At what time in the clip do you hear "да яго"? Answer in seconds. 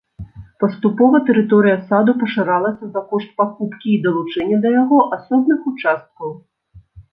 4.67-4.97